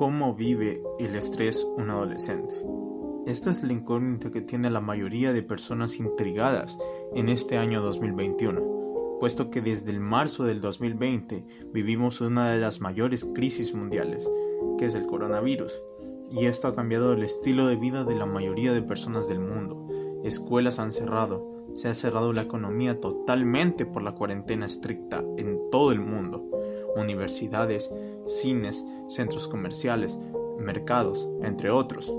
[0.00, 2.54] ¿Cómo vive el estrés un adolescente?
[3.26, 6.78] Esta es la incógnita que tiene la mayoría de personas intrigadas
[7.14, 11.44] en este año 2021, puesto que desde el marzo del 2020
[11.74, 14.26] vivimos una de las mayores crisis mundiales,
[14.78, 15.82] que es el coronavirus,
[16.30, 19.86] y esto ha cambiado el estilo de vida de la mayoría de personas del mundo.
[20.24, 25.92] Escuelas han cerrado, se ha cerrado la economía totalmente por la cuarentena estricta en todo
[25.92, 26.46] el mundo.
[26.96, 27.92] Universidades,
[28.30, 30.18] cines, centros comerciales,
[30.58, 32.12] mercados, entre otros,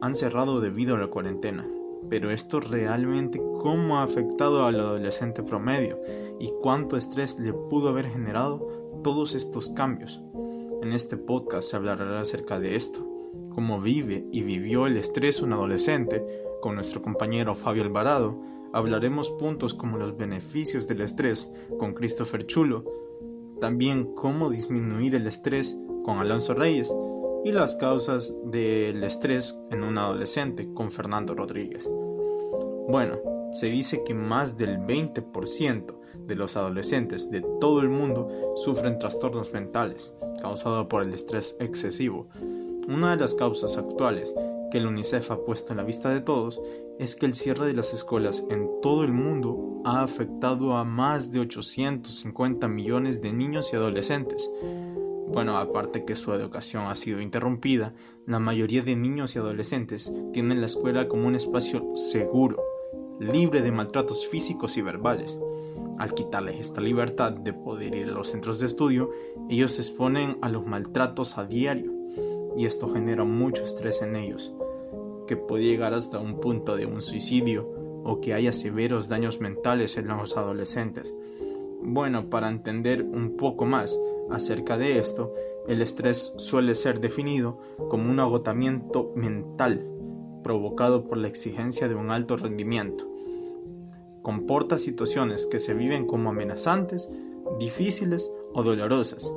[0.00, 1.68] han cerrado debido a la cuarentena.
[2.08, 6.00] Pero esto realmente cómo ha afectado al adolescente promedio
[6.38, 10.22] y cuánto estrés le pudo haber generado todos estos cambios.
[10.82, 13.06] En este podcast se hablará acerca de esto,
[13.50, 16.24] cómo vive y vivió el estrés un adolescente,
[16.60, 18.40] con nuestro compañero Fabio Alvarado,
[18.72, 22.84] hablaremos puntos como los beneficios del estrés con Christopher Chulo,
[23.60, 26.92] también cómo disminuir el estrés con Alonso Reyes
[27.44, 31.88] y las causas del estrés en un adolescente con Fernando Rodríguez.
[32.88, 33.18] Bueno,
[33.52, 39.52] se dice que más del 20% de los adolescentes de todo el mundo sufren trastornos
[39.52, 42.28] mentales causados por el estrés excesivo.
[42.86, 44.34] Una de las causas actuales
[44.70, 46.60] que el UNICEF ha puesto en la vista de todos
[46.98, 51.30] es que el cierre de las escuelas en todo el mundo ha afectado a más
[51.30, 54.50] de 850 millones de niños y adolescentes.
[55.28, 57.94] Bueno, aparte que su educación ha sido interrumpida,
[58.26, 62.62] la mayoría de niños y adolescentes tienen la escuela como un espacio seguro,
[63.20, 65.38] libre de maltratos físicos y verbales.
[65.98, 69.10] Al quitarles esta libertad de poder ir a los centros de estudio,
[69.48, 71.92] ellos se exponen a los maltratos a diario
[72.56, 74.54] y esto genera mucho estrés en ellos
[75.28, 77.70] que puede llegar hasta un punto de un suicidio
[78.02, 81.14] o que haya severos daños mentales en los adolescentes.
[81.80, 83.96] Bueno, para entender un poco más
[84.30, 85.32] acerca de esto,
[85.68, 89.86] el estrés suele ser definido como un agotamiento mental
[90.42, 93.06] provocado por la exigencia de un alto rendimiento.
[94.22, 97.08] Comporta situaciones que se viven como amenazantes,
[97.60, 99.30] difíciles o dolorosas,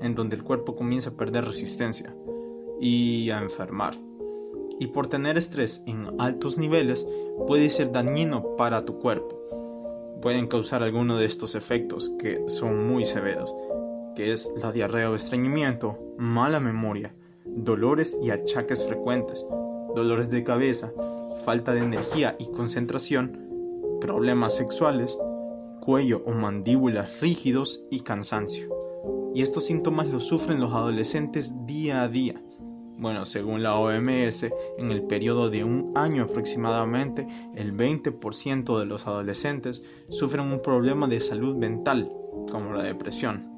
[0.00, 2.16] en donde el cuerpo comienza a perder resistencia
[2.80, 3.94] y a enfermar
[4.78, 7.06] y por tener estrés en altos niveles
[7.46, 9.40] puede ser dañino para tu cuerpo.
[10.20, 13.54] Pueden causar alguno de estos efectos que son muy severos,
[14.14, 17.14] que es la diarrea o estreñimiento, mala memoria,
[17.44, 19.44] dolores y achaques frecuentes,
[19.94, 20.92] dolores de cabeza,
[21.44, 25.16] falta de energía y concentración, problemas sexuales,
[25.80, 28.74] cuello o mandíbulas rígidos y cansancio.
[29.34, 32.40] Y estos síntomas los sufren los adolescentes día a día
[32.96, 34.44] bueno, según la OMS,
[34.78, 41.08] en el periodo de un año aproximadamente, el 20% de los adolescentes sufren un problema
[41.08, 42.12] de salud mental,
[42.50, 43.52] como la depresión.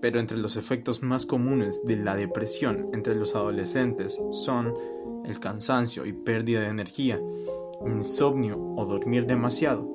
[0.00, 4.74] Pero entre los efectos más comunes de la depresión entre los adolescentes son
[5.24, 7.20] el cansancio y pérdida de energía,
[7.86, 9.88] insomnio o dormir demasiado,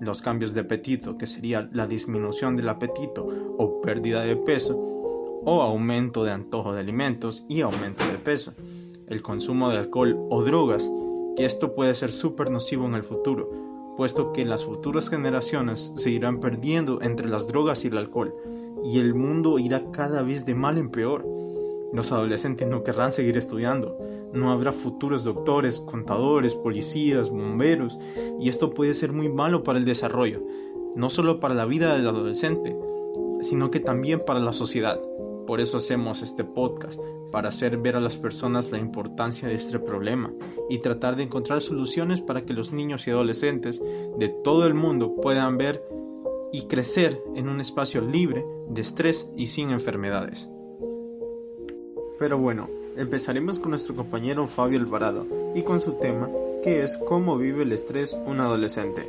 [0.00, 4.91] los cambios de apetito, que sería la disminución del apetito o pérdida de peso,
[5.44, 8.54] o aumento de antojo de alimentos y aumento de peso,
[9.08, 10.90] el consumo de alcohol o drogas,
[11.36, 13.50] que esto puede ser súper nocivo en el futuro,
[13.96, 18.34] puesto que las futuras generaciones se irán perdiendo entre las drogas y el alcohol,
[18.84, 21.26] y el mundo irá cada vez de mal en peor.
[21.92, 23.98] Los adolescentes no querrán seguir estudiando,
[24.32, 27.98] no habrá futuros doctores, contadores, policías, bomberos,
[28.40, 30.42] y esto puede ser muy malo para el desarrollo,
[30.96, 32.76] no solo para la vida del adolescente,
[33.40, 35.00] sino que también para la sociedad.
[35.46, 37.00] Por eso hacemos este podcast,
[37.32, 40.32] para hacer ver a las personas la importancia de este problema
[40.68, 43.82] y tratar de encontrar soluciones para que los niños y adolescentes
[44.18, 45.82] de todo el mundo puedan ver
[46.52, 50.48] y crecer en un espacio libre de estrés y sin enfermedades.
[52.18, 56.28] Pero bueno, empezaremos con nuestro compañero Fabio Alvarado y con su tema
[56.62, 59.02] que es cómo vive el estrés un adolescente.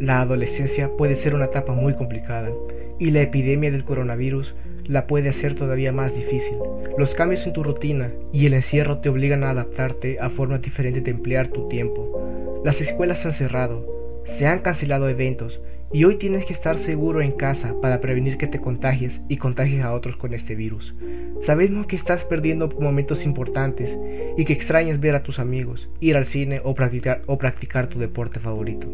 [0.00, 2.50] La adolescencia puede ser una etapa muy complicada
[2.98, 4.54] y la epidemia del coronavirus
[4.92, 6.58] la puede hacer todavía más difícil.
[6.98, 11.02] Los cambios en tu rutina y el encierro te obligan a adaptarte a formas diferentes
[11.02, 12.60] de emplear tu tiempo.
[12.64, 13.86] Las escuelas han cerrado,
[14.24, 15.60] se han cancelado eventos
[15.92, 19.82] y hoy tienes que estar seguro en casa para prevenir que te contagies y contagies
[19.82, 20.94] a otros con este virus.
[21.40, 23.98] Sabemos que estás perdiendo momentos importantes
[24.36, 27.98] y que extrañas ver a tus amigos, ir al cine o practicar, o practicar tu
[27.98, 28.86] deporte favorito.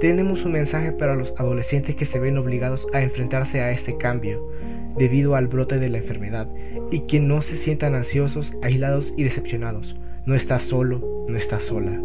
[0.00, 4.46] Tenemos un mensaje para los adolescentes que se ven obligados a enfrentarse a este cambio
[4.94, 6.48] debido al brote de la enfermedad
[6.90, 9.96] y que no se sientan ansiosos, aislados y decepcionados.
[10.26, 11.98] No estás solo, no estás sola.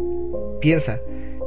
[0.62, 1.00] Piensa,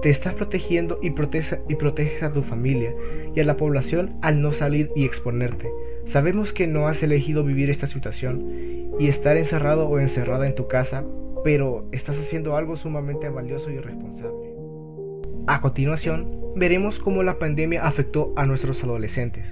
[0.03, 2.93] te estás protegiendo y, y proteges a tu familia
[3.33, 5.71] y a la población al no salir y exponerte.
[6.05, 10.67] Sabemos que no has elegido vivir esta situación y estar encerrado o encerrada en tu
[10.67, 11.03] casa,
[11.43, 14.54] pero estás haciendo algo sumamente valioso y responsable.
[15.47, 16.25] A continuación,
[16.55, 19.45] veremos cómo la pandemia afectó a nuestros adolescentes.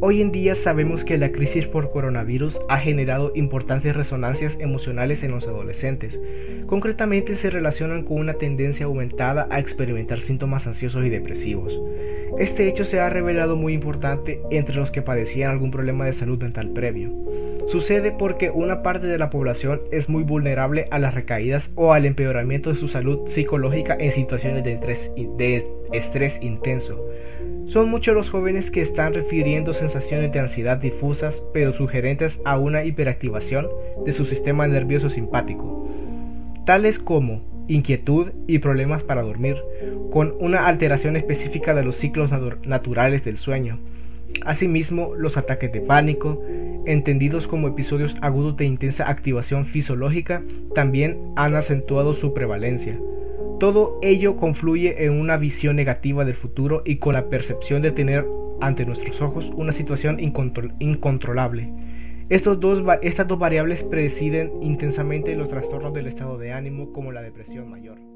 [0.00, 5.32] Hoy en día sabemos que la crisis por coronavirus ha generado importantes resonancias emocionales en
[5.32, 6.18] los adolescentes.
[6.66, 11.78] Concretamente se relacionan con una tendencia aumentada a experimentar síntomas ansiosos y depresivos.
[12.38, 16.40] Este hecho se ha revelado muy importante entre los que padecían algún problema de salud
[16.42, 17.12] mental previo.
[17.66, 22.04] Sucede porque una parte de la población es muy vulnerable a las recaídas o al
[22.04, 27.04] empeoramiento de su salud psicológica en situaciones de estrés, intenso.
[27.66, 32.84] Son muchos los jóvenes que están refiriendo sensaciones de ansiedad difusas pero sugerentes a una
[32.84, 33.68] hiperactivación
[34.04, 35.88] de su sistema nervioso simpático,
[36.66, 39.56] tales como inquietud y problemas para dormir,
[40.10, 42.30] con una alteración específica de los ciclos
[42.64, 43.78] naturales del sueño.
[44.44, 46.42] Asimismo, los ataques de pánico,
[46.86, 50.42] entendidos como episodios agudos de intensa activación fisiológica,
[50.74, 52.98] también han acentuado su prevalencia.
[53.58, 58.26] Todo ello confluye en una visión negativa del futuro y con la percepción de tener
[58.60, 61.72] ante nuestros ojos una situación incontrolable.
[62.28, 68.09] estas dos variables presiden intensamente los trastornos del estado de ánimo como la depresión mayor.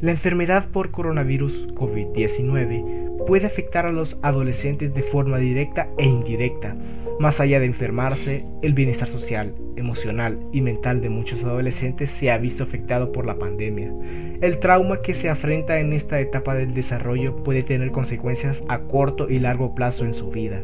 [0.00, 6.76] La enfermedad por coronavirus COVID-19 puede afectar a los adolescentes de forma directa e indirecta.
[7.20, 12.38] Más allá de enfermarse, el bienestar social, emocional y mental de muchos adolescentes se ha
[12.38, 13.92] visto afectado por la pandemia.
[14.40, 19.30] El trauma que se afrenta en esta etapa del desarrollo puede tener consecuencias a corto
[19.30, 20.62] y largo plazo en su vida.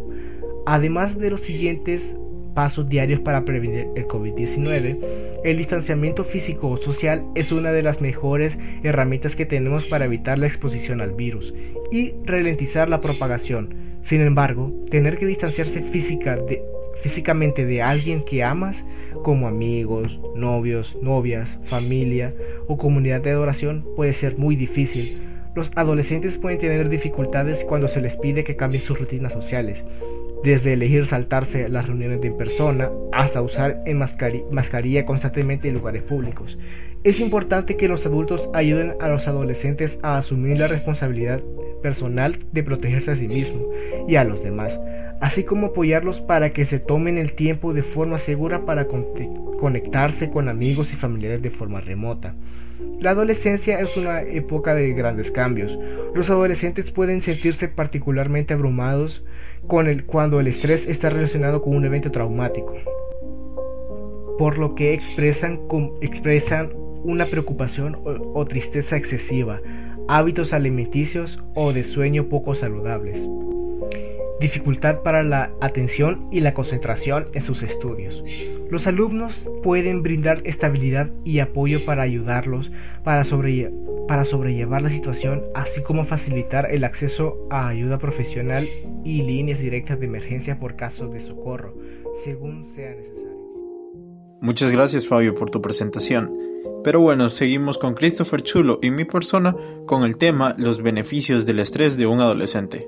[0.67, 2.15] Además de los siguientes
[2.55, 4.99] pasos diarios para prevenir el COVID-19,
[5.45, 10.39] el distanciamiento físico o social es una de las mejores herramientas que tenemos para evitar
[10.39, 11.55] la exposición al virus
[11.91, 13.75] y ralentizar la propagación.
[14.03, 16.39] Sin embargo, tener que distanciarse física
[17.03, 18.85] físicamente de alguien que amas,
[19.23, 22.35] como amigos, novios, novias, familia
[22.67, 25.27] o comunidad de adoración, puede ser muy difícil.
[25.55, 29.85] Los adolescentes pueden tener dificultades cuando se les pide que cambien sus rutinas sociales
[30.43, 36.59] desde elegir saltarse las reuniones en persona hasta usar en mascarilla constantemente en lugares públicos.
[37.05, 41.41] Es importante que los adultos ayuden a los adolescentes a asumir la responsabilidad
[41.83, 43.71] personal de protegerse a sí mismo
[44.09, 44.79] y a los demás,
[45.21, 50.49] así como apoyarlos para que se tomen el tiempo de forma segura para conectarse con
[50.49, 52.35] amigos y familiares de forma remota.
[52.99, 55.79] La adolescencia es una época de grandes cambios.
[56.15, 59.25] Los adolescentes pueden sentirse particularmente abrumados
[59.67, 62.75] cuando el estrés está relacionado con un evento traumático,
[64.39, 65.61] por lo que expresan,
[66.01, 66.73] expresan
[67.03, 69.61] una preocupación o tristeza excesiva,
[70.09, 73.29] hábitos alimenticios o de sueño poco saludables
[74.41, 78.25] dificultad para la atención y la concentración en sus estudios.
[78.71, 82.73] Los alumnos pueden brindar estabilidad y apoyo para ayudarlos
[83.05, 88.67] para, sobrellevar la situación, así como facilitar el acceso a ayuda profesional
[89.05, 91.75] y líneas directas de emergencia por casos de socorro,
[92.25, 93.31] según sea necesario.
[94.41, 96.35] Muchas gracias Fabio por tu presentación.
[96.83, 99.55] Pero bueno, seguimos con Christopher Chulo y mi persona
[99.87, 102.87] con el tema Los beneficios del estrés de un adolescente.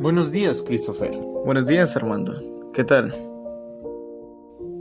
[0.00, 1.10] Buenos días, Christopher.
[1.44, 2.70] Buenos días, Armando.
[2.72, 3.12] ¿Qué tal?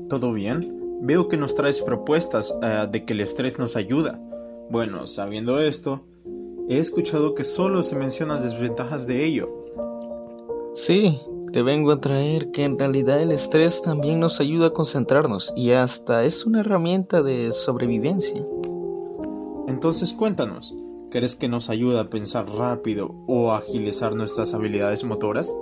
[0.10, 1.00] ¿Todo bien?
[1.02, 4.22] Veo que nos traes propuestas eh, de que el estrés nos ayuda.
[4.70, 6.06] Bueno, sabiendo esto,
[6.70, 9.66] he escuchado que solo se mencionan desventajas de ello.
[10.76, 11.20] Sí,
[11.52, 15.72] te vengo a traer que en realidad el estrés también nos ayuda a concentrarnos y
[15.72, 18.46] hasta es una herramienta de sobrevivencia.
[19.68, 20.76] Entonces cuéntanos,
[21.10, 25.54] ¿Crees que nos ayuda a pensar rápido o a agilizar nuestras habilidades motoras?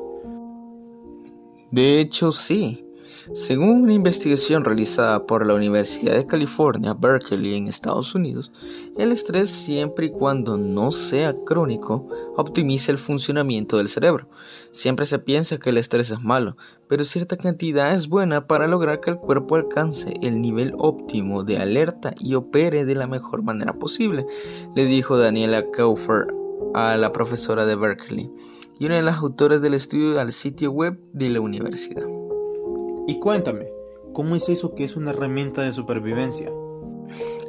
[1.71, 2.84] De hecho, sí.
[3.33, 8.51] Según una investigación realizada por la Universidad de California, Berkeley, en Estados Unidos,
[8.97, 14.29] el estrés, siempre y cuando no sea crónico, optimiza el funcionamiento del cerebro.
[14.69, 16.55] Siempre se piensa que el estrés es malo,
[16.87, 21.57] pero cierta cantidad es buena para lograr que el cuerpo alcance el nivel óptimo de
[21.57, 24.27] alerta y opere de la mejor manera posible,
[24.75, 26.27] le dijo Daniela Kaufer
[26.75, 28.31] a la profesora de Berkeley
[28.79, 32.24] y una de las autoras del estudio al sitio web de la universidad.
[33.07, 33.67] Y cuéntame,
[34.13, 36.51] ¿cómo es eso que es una herramienta de supervivencia?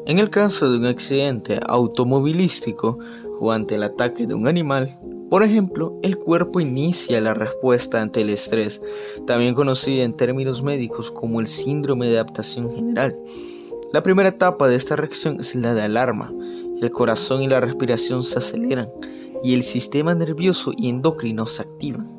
[0.06, 2.98] En el caso de un accidente automovilístico
[3.40, 4.88] o ante el ataque de un animal,
[5.28, 8.80] por ejemplo, el cuerpo inicia la respuesta ante el estrés,
[9.26, 13.18] también conocida en términos médicos como el síndrome de adaptación general.
[13.92, 16.32] La primera etapa de esta reacción es la de alarma.
[16.80, 18.88] El corazón y la respiración se aceleran
[19.42, 22.15] y el sistema nervioso y endocrino se activan.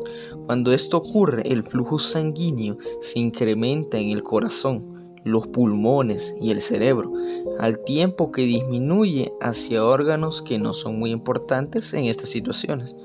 [0.47, 6.61] Cuando esto ocurre, el flujo sanguíneo se incrementa en el corazón, los pulmones y el
[6.61, 7.11] cerebro,
[7.59, 12.95] al tiempo que disminuye hacia órganos que no son muy importantes en estas situaciones,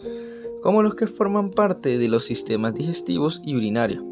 [0.62, 4.04] como los que forman parte de los sistemas digestivos y urinarios.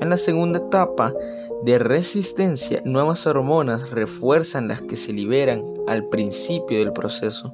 [0.00, 1.12] En la segunda etapa
[1.64, 7.52] de resistencia, nuevas hormonas refuerzan las que se liberan al principio del proceso.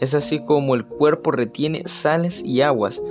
[0.00, 3.02] Es así como el cuerpo retiene sales y aguas.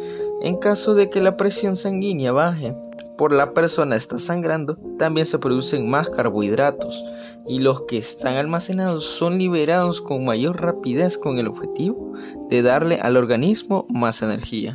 [0.41, 2.75] En caso de que la presión sanguínea baje,
[3.15, 7.05] por la persona está sangrando, también se producen más carbohidratos
[7.47, 12.13] y los que están almacenados son liberados con mayor rapidez con el objetivo
[12.49, 14.73] de darle al organismo más energía.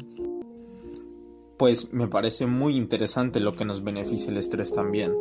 [1.56, 5.12] Pues me parece muy interesante lo que nos beneficia el estrés también,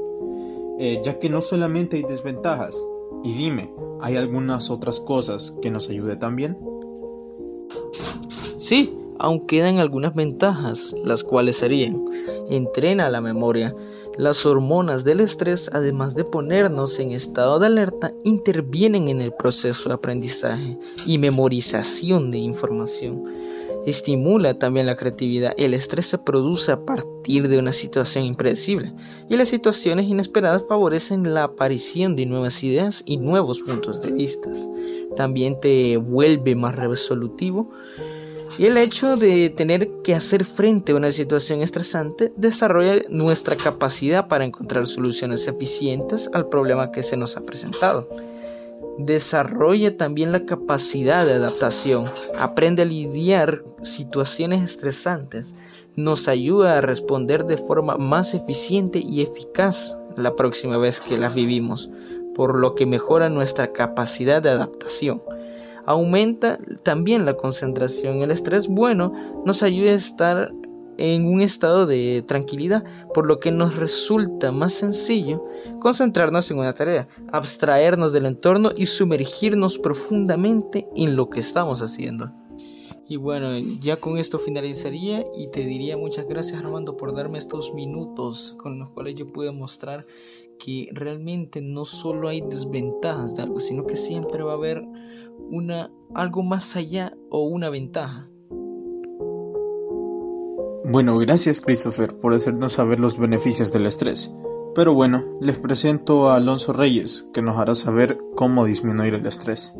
[0.77, 2.77] eh, ya que no solamente hay desventajas.
[3.23, 6.55] Y dime, ¿hay algunas otras cosas que nos ayude también?
[8.57, 12.03] Sí, aún quedan algunas ventajas, las cuales serían
[12.49, 13.75] entrena la memoria.
[14.17, 19.89] Las hormonas del estrés, además de ponernos en estado de alerta, intervienen en el proceso
[19.89, 23.23] de aprendizaje y memorización de información.
[23.85, 25.53] Estimula también la creatividad.
[25.57, 28.93] El estrés se produce a partir de una situación impredecible
[29.29, 34.49] y las situaciones inesperadas favorecen la aparición de nuevas ideas y nuevos puntos de vista.
[35.15, 37.69] También te vuelve más resolutivo
[38.57, 44.27] y el hecho de tener que hacer frente a una situación estresante desarrolla nuestra capacidad
[44.27, 48.09] para encontrar soluciones eficientes al problema que se nos ha presentado.
[48.97, 52.09] Desarrolla también la capacidad de adaptación,
[52.39, 55.53] aprende a lidiar situaciones estresantes,
[55.97, 61.33] nos ayuda a responder de forma más eficiente y eficaz la próxima vez que las
[61.33, 61.89] vivimos,
[62.35, 65.21] por lo que mejora nuestra capacidad de adaptación
[65.85, 68.21] aumenta también la concentración.
[68.21, 69.13] El estrés bueno
[69.45, 70.53] nos ayuda a estar
[70.97, 75.45] en un estado de tranquilidad, por lo que nos resulta más sencillo
[75.79, 82.31] concentrarnos en una tarea, abstraernos del entorno y sumergirnos profundamente en lo que estamos haciendo.
[83.07, 87.71] Y bueno, ya con esto finalizaría y te diría muchas gracias Armando por darme estos
[87.75, 90.07] minutos con los cuales yo pude mostrar
[90.57, 94.83] que realmente no solo hay desventajas de algo, sino que siempre va a haber
[95.49, 98.29] una algo más allá o una ventaja.
[100.85, 104.33] Bueno, gracias Christopher por hacernos saber los beneficios del estrés.
[104.75, 109.73] Pero bueno, les presento a Alonso Reyes, que nos hará saber cómo disminuir el estrés.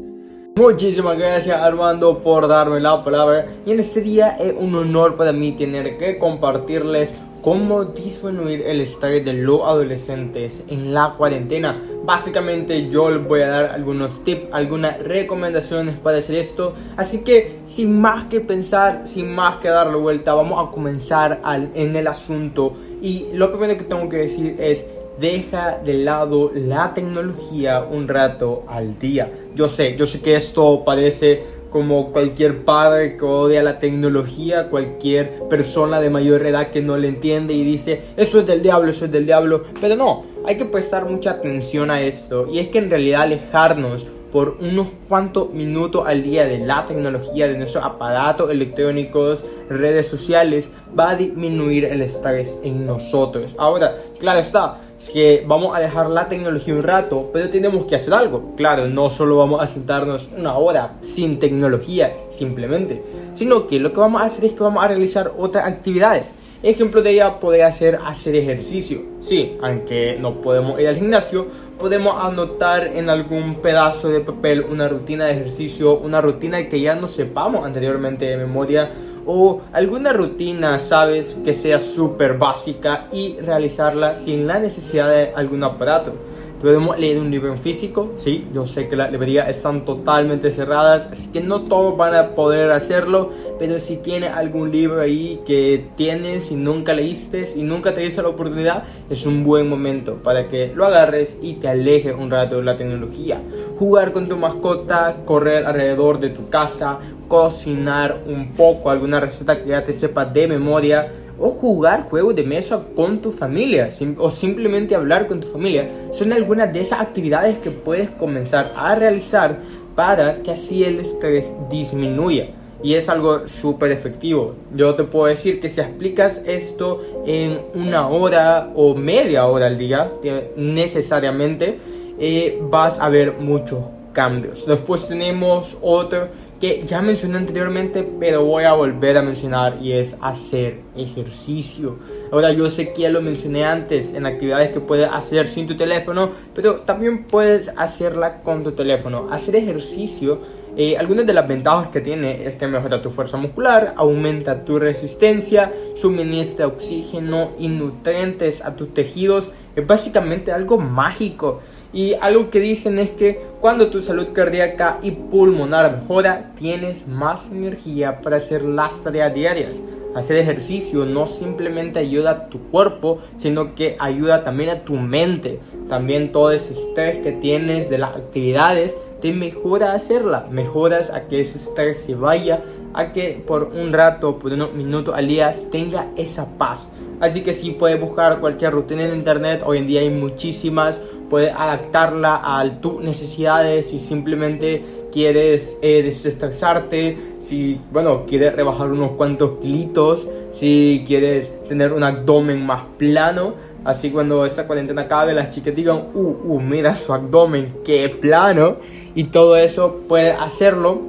[0.57, 5.33] Muchísimas gracias Armando por darme la palabra y en este día es un honor para
[5.33, 7.11] mí tener que compartirles
[7.45, 11.79] cómo disminuir el estrés de los adolescentes en la cuarentena.
[12.03, 16.73] Básicamente yo les voy a dar algunos tips, algunas recomendaciones para hacer esto.
[16.97, 21.39] Así que sin más que pensar, sin más que darle vuelta, vamos a comenzar
[21.75, 22.73] en el asunto.
[22.99, 24.87] Y lo primero que tengo que decir es
[25.19, 29.31] deja de lado la tecnología un rato al día.
[29.53, 31.43] Yo sé, yo sé que esto parece
[31.75, 37.09] como cualquier padre que odia la tecnología, cualquier persona de mayor edad que no le
[37.09, 39.65] entiende y dice, eso es del diablo, eso es del diablo.
[39.81, 42.47] Pero no, hay que prestar mucha atención a esto.
[42.49, 47.49] Y es que en realidad alejarnos por unos cuantos minutos al día de la tecnología,
[47.49, 53.53] de nuestros aparatos electrónicos, redes sociales, va a disminuir el estrés en nosotros.
[53.57, 54.79] Ahora, claro está,
[55.11, 58.53] que vamos a dejar la tecnología un rato, pero tenemos que hacer algo.
[58.55, 63.99] Claro, no solo vamos a sentarnos una hora sin tecnología, simplemente, sino que lo que
[63.99, 66.33] vamos a hacer es que vamos a realizar otras actividades.
[66.63, 69.03] Ejemplo de ella podría ser hacer ejercicio.
[69.19, 71.45] Sí, aunque no podemos ir al gimnasio,
[71.77, 76.95] podemos anotar en algún pedazo de papel una rutina de ejercicio, una rutina que ya
[76.95, 78.89] no sepamos anteriormente de memoria
[79.25, 85.63] o alguna rutina, sabes, que sea súper básica y realizarla sin la necesidad de algún
[85.63, 86.13] aparato.
[86.61, 91.09] Podemos leer un libro en físico, sí, yo sé que las librerías están totalmente cerradas,
[91.11, 95.85] así que no todos van a poder hacerlo, pero si tienes algún libro ahí que
[95.95, 100.47] tienes y nunca leíste y nunca te diste la oportunidad, es un buen momento para
[100.47, 103.41] que lo agarres y te alejes un rato de la tecnología.
[103.77, 109.69] Jugar con tu mascota, correr alrededor de tu casa, cocinar un poco, alguna receta que
[109.69, 113.87] ya te sepa de memoria, o jugar juegos de mesa con tu familia,
[114.17, 118.95] o simplemente hablar con tu familia, son algunas de esas actividades que puedes comenzar a
[118.95, 119.59] realizar
[119.95, 122.47] para que así el estrés disminuya.
[122.83, 124.55] Y es algo súper efectivo.
[124.75, 129.77] Yo te puedo decir que si explicas esto en una hora o media hora al
[129.77, 130.11] día,
[130.55, 131.79] necesariamente,
[132.19, 133.79] eh, vas a ver muchos
[134.13, 134.65] cambios.
[134.65, 136.27] Después tenemos otro
[136.65, 141.99] que ya mencioné anteriormente, pero voy a volver a mencionar y es hacer ejercicio.
[142.31, 145.77] Ahora yo sé que ya lo mencioné antes en actividades que puedes hacer sin tu
[145.77, 149.27] teléfono, pero también puedes hacerla con tu teléfono.
[149.29, 150.39] Hacer ejercicio,
[150.75, 154.79] eh, algunas de las ventajas que tiene es que mejora tu fuerza muscular, aumenta tu
[154.79, 159.51] resistencia, suministra oxígeno y nutrientes a tus tejidos.
[159.75, 161.61] Es básicamente algo mágico.
[161.95, 167.49] Y algo que dicen es que cuando tu salud cardíaca y pulmonar mejora, tienes más
[167.53, 169.81] energía para hacer las tareas diarias.
[170.13, 175.59] Hacer ejercicio no simplemente ayuda a tu cuerpo, sino que ayuda también a tu mente.
[175.87, 180.47] También todo ese estrés que tienes de las actividades te mejora hacerla.
[180.51, 182.61] Mejoras a que ese estrés se vaya,
[182.93, 186.89] a que por un rato, por unos minutos al día tenga esa paz.
[187.19, 191.53] Así que si puedes buscar cualquier rutina en internet, hoy en día hay muchísimas puedes
[191.53, 199.59] adaptarla a tus necesidades si simplemente quieres eh, desestresarte, si bueno, quieres rebajar unos cuantos
[199.61, 203.53] kilitos, si quieres tener un abdomen más plano.
[203.83, 208.77] Así cuando esta cuarentena acabe, las chicas digan, uh, uh, mira su abdomen, qué plano.
[209.13, 210.99] Y todo eso puedes hacerlo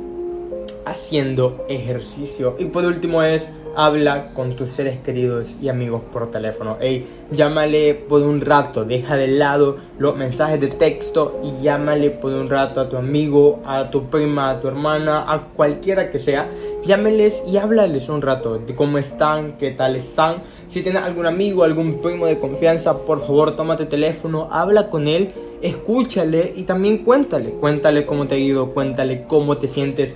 [0.84, 2.54] haciendo ejercicio.
[2.58, 6.78] Y por último es habla con tus seres queridos y amigos por teléfono.
[6.80, 12.32] Ey, llámale por un rato, deja de lado los mensajes de texto y llámale por
[12.32, 16.48] un rato a tu amigo, a tu prima, a tu hermana, a cualquiera que sea.
[16.84, 20.42] Llámeles y háblales un rato de cómo están, qué tal están.
[20.68, 25.32] Si tienes algún amigo, algún primo de confianza, por favor, tómate teléfono, habla con él
[25.62, 30.14] escúchale y también cuéntale, cuéntale cómo te ha ido, cuéntale cómo te sientes,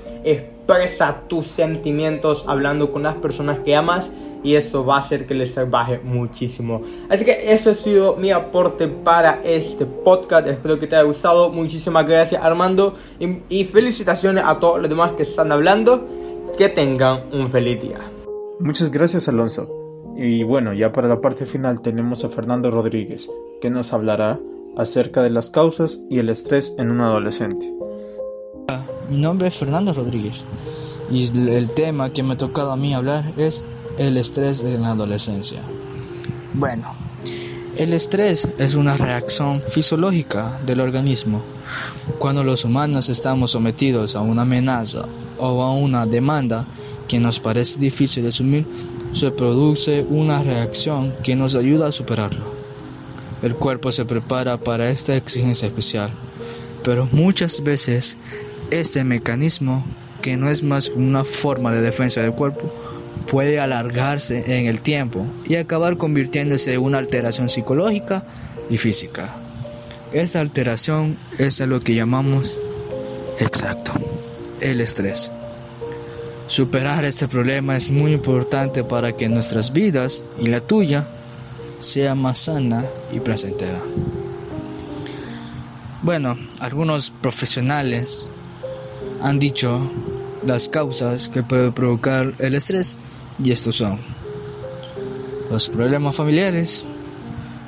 [0.71, 4.11] expresa tus sentimientos hablando con las personas que amas
[4.43, 6.83] y eso va a hacer que les baje muchísimo.
[7.09, 10.47] Así que eso ha sido mi aporte para este podcast.
[10.47, 11.50] Espero que te haya gustado.
[11.50, 16.07] Muchísimas gracias Armando y, y felicitaciones a todos los demás que están hablando.
[16.57, 17.99] Que tengan un feliz día.
[18.61, 19.69] Muchas gracias Alonso.
[20.17, 24.39] Y bueno, ya para la parte final tenemos a Fernando Rodríguez, que nos hablará
[24.77, 27.73] acerca de las causas y el estrés en un adolescente.
[29.10, 30.44] Mi nombre es Fernando Rodríguez
[31.10, 33.64] y el tema que me ha tocado a mí hablar es
[33.99, 35.62] el estrés en la adolescencia.
[36.54, 36.94] Bueno,
[37.76, 41.42] el estrés es una reacción fisiológica del organismo.
[42.20, 46.64] Cuando los humanos estamos sometidos a una amenaza o a una demanda
[47.08, 48.64] que nos parece difícil de asumir,
[49.12, 52.44] se produce una reacción que nos ayuda a superarlo.
[53.42, 56.10] El cuerpo se prepara para esta exigencia especial,
[56.84, 58.16] pero muchas veces
[58.71, 59.85] este mecanismo,
[60.23, 62.73] que no es más que una forma de defensa del cuerpo,
[63.26, 68.25] puede alargarse en el tiempo y acabar convirtiéndose en una alteración psicológica
[68.69, 69.35] y física.
[70.13, 72.56] Esta alteración es a lo que llamamos
[73.39, 73.93] exacto,
[74.61, 75.30] el estrés.
[76.49, 81.06] Superar este problema es muy importante para que nuestras vidas y la tuya
[81.78, 83.80] sea más sana y placentera.
[86.02, 88.26] Bueno, algunos profesionales
[89.23, 89.91] han dicho
[90.45, 92.97] las causas que puede provocar el estrés
[93.43, 93.99] y estos son
[95.50, 96.85] los problemas familiares,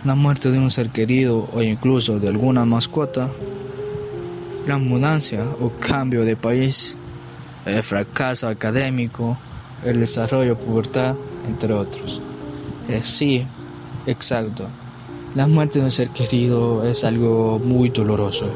[0.05, 3.29] la muerte de un ser querido o incluso de alguna mascota,
[4.67, 6.95] la mudancia o cambio de país,
[7.67, 9.37] el fracaso académico,
[9.85, 11.17] el desarrollo pubertad,
[11.49, 12.23] entre otros.
[13.03, 13.45] Sí,
[14.07, 14.69] exacto.
[15.35, 18.47] La muerte de un ser querido es algo muy doloroso.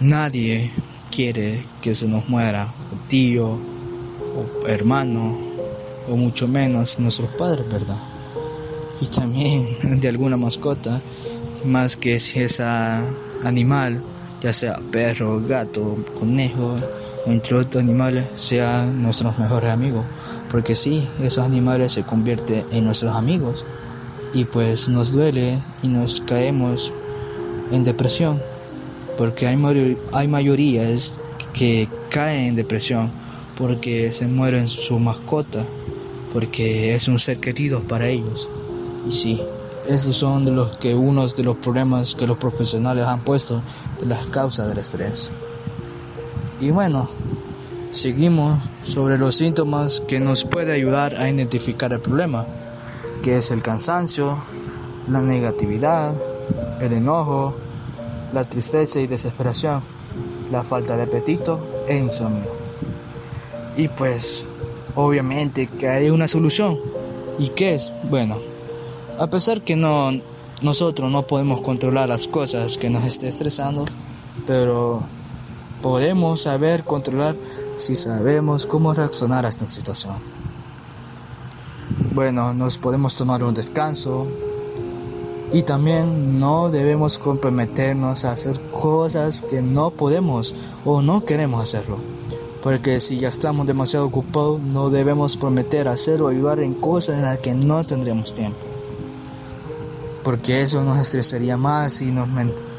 [0.00, 0.70] Nadie
[1.12, 5.36] quiere que se nos muera un tío o hermano
[6.08, 7.98] o mucho menos nuestros padres, ¿verdad?
[9.00, 11.00] Y también de alguna mascota,
[11.64, 14.02] más que si es animal,
[14.40, 16.76] ya sea perro, gato, conejo,
[17.26, 20.04] entre otros animales, sea nuestros mejores amigos.
[20.50, 23.64] Porque sí, esos animales se convierten en nuestros amigos
[24.34, 26.92] y pues nos duele y nos caemos
[27.70, 28.40] en depresión
[29.22, 31.12] porque hay, hay mayorías
[31.54, 33.12] que caen en depresión
[33.56, 35.64] porque se mueren su mascota,
[36.32, 38.48] porque es un ser querido para ellos.
[39.08, 39.40] Y sí,
[39.88, 43.62] esos son de los que unos de los problemas que los profesionales han puesto
[44.00, 45.30] de las causas del estrés.
[46.60, 47.08] Y bueno,
[47.92, 52.44] seguimos sobre los síntomas que nos puede ayudar a identificar el problema,
[53.22, 54.38] que es el cansancio,
[55.08, 56.12] la negatividad,
[56.80, 57.54] el enojo,
[58.32, 59.82] la tristeza y desesperación,
[60.50, 62.50] la falta de apetito e insomnio.
[63.76, 64.46] Y pues,
[64.94, 66.78] obviamente que hay una solución.
[67.38, 67.90] ¿Y qué es?
[68.10, 68.38] Bueno,
[69.18, 70.10] a pesar que no
[70.62, 73.84] nosotros no podemos controlar las cosas que nos esté estresando,
[74.46, 75.02] pero
[75.82, 77.36] podemos saber controlar
[77.76, 80.14] si sabemos cómo reaccionar a esta situación.
[82.14, 84.28] Bueno, nos podemos tomar un descanso
[85.52, 91.98] y también no debemos comprometernos a hacer cosas que no podemos o no queremos hacerlo.
[92.62, 97.24] Porque si ya estamos demasiado ocupados, no debemos prometer hacer o ayudar en cosas en
[97.24, 98.58] las que no tendremos tiempo.
[100.22, 102.28] Porque eso nos estresaría más y nos,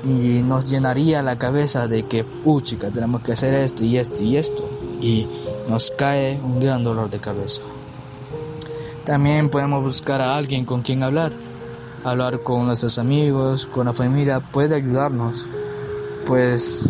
[0.05, 4.23] y nos llenaría la cabeza de que, uh, chica, tenemos que hacer esto y esto
[4.23, 4.67] y esto.
[5.01, 5.27] Y
[5.67, 7.62] nos cae un gran dolor de cabeza.
[9.03, 11.33] También podemos buscar a alguien con quien hablar.
[12.03, 15.47] Hablar con nuestros amigos, con la familia, puede ayudarnos.
[16.25, 16.89] Pues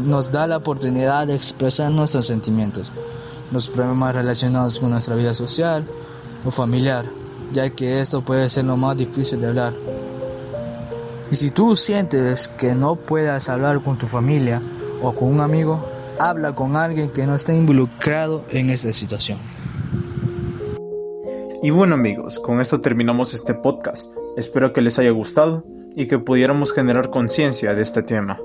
[0.00, 2.90] nos da la oportunidad de expresar nuestros sentimientos,
[3.50, 5.84] los problemas relacionados con nuestra vida social
[6.44, 7.04] o familiar,
[7.52, 9.74] ya que esto puede ser lo más difícil de hablar.
[11.30, 14.62] Y si tú sientes que no puedas hablar con tu familia
[15.02, 15.84] o con un amigo,
[16.20, 19.38] habla con alguien que no esté involucrado en esta situación.
[21.64, 24.12] Y bueno amigos, con esto terminamos este podcast.
[24.36, 25.64] Espero que les haya gustado
[25.96, 28.38] y que pudiéramos generar conciencia de este tema.